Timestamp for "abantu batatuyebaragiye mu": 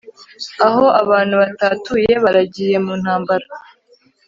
1.01-2.93